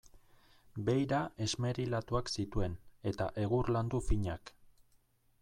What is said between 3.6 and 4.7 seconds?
landu finak.